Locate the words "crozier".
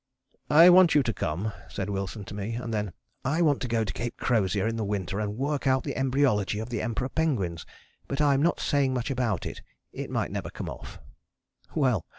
4.17-4.65